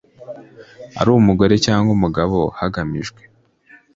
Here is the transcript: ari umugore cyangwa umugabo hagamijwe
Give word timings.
ari 0.99 1.09
umugore 1.13 1.55
cyangwa 1.65 1.89
umugabo 1.97 2.37
hagamijwe 2.59 3.21